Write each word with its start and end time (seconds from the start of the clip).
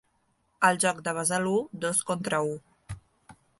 El 0.69 0.79
joc 0.83 1.01
de 1.09 1.13
Besalú, 1.17 1.53
dos 1.85 2.01
contra 2.11 2.43
u. 2.51 2.57